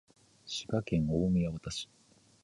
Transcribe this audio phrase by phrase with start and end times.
[0.47, 1.87] 滋賀県近江八幡市